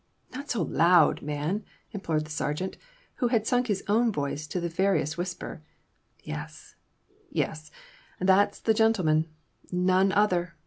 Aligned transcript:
"Not 0.33 0.49
so 0.49 0.63
loud, 0.63 1.21
man!" 1.21 1.63
implored 1.91 2.25
the 2.25 2.31
sergeant, 2.31 2.75
who 3.17 3.27
had 3.27 3.45
sunk 3.45 3.67
his 3.67 3.83
own 3.87 4.11
voice 4.11 4.47
to 4.47 4.59
the 4.59 4.67
veriest 4.67 5.15
whisper. 5.15 5.61
"Yes 6.23 6.73
yes 7.29 7.69
that's 8.19 8.59
the 8.59 8.73
gentleman. 8.73 9.27
None 9.71 10.11
other! 10.11 10.55